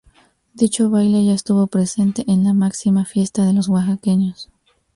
[0.55, 4.49] Dicho baile ya estuvo presente en la máxima fiesta de los oaxaqueños.